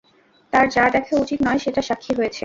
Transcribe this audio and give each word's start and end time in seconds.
তার 0.53 0.65
যা 0.69 0.83
দেখা 0.89 1.13
উচিত 1.15 1.39
নয় 1.43 1.59
সেটার 1.59 1.85
সাক্ষী 1.89 2.11
হয়েছে। 2.17 2.39